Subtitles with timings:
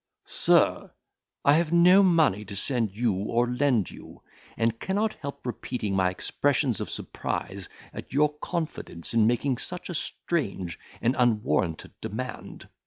[0.25, 0.89] Sir,
[1.45, 4.23] I have no money to send you or lend you;
[4.57, 9.93] and cannot help repeating my expressions of surprise at your confidence in making such a
[9.93, 12.67] strange and unwarranted demand.